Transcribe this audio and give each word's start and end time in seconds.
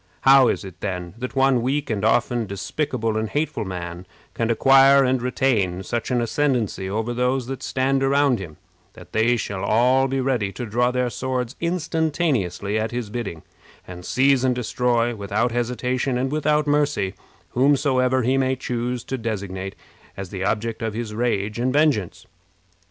How 0.21 0.47
is 0.47 0.65
it, 0.65 0.79
then, 0.79 1.13
that 1.19 1.35
one 1.35 1.61
weak 1.61 1.91
and 1.91 2.03
often 2.03 2.47
despicable 2.47 3.17
and 3.17 3.29
hateful 3.29 3.65
man 3.65 4.07
can 4.33 4.49
acquire 4.49 5.03
and 5.03 5.21
retain 5.21 5.83
such 5.83 6.09
an 6.09 6.21
ascendency 6.21 6.89
over 6.89 7.13
those 7.13 7.45
that 7.45 7.61
stand 7.61 8.01
around 8.01 8.39
him, 8.39 8.57
that 8.93 9.11
they 9.13 9.37
shall 9.37 9.63
all 9.63 10.07
be 10.07 10.19
ready 10.19 10.51
to 10.53 10.65
draw 10.65 10.89
their 10.89 11.11
swords 11.11 11.55
instantaneously 11.61 12.79
at 12.79 12.89
his 12.89 13.11
bidding, 13.11 13.43
and 13.87 14.03
seize 14.03 14.43
and 14.43 14.55
destroy, 14.55 15.15
without 15.15 15.51
hesitation 15.51 16.17
and 16.17 16.31
without 16.31 16.65
mercy, 16.65 17.13
whomsoever 17.49 18.23
he 18.23 18.39
may 18.39 18.55
choose 18.55 19.03
to 19.03 19.19
designate 19.19 19.75
as 20.17 20.29
the 20.31 20.43
object 20.43 20.81
of 20.81 20.95
his 20.95 21.13
rage 21.13 21.59
and 21.59 21.71
vengeance? 21.73 22.25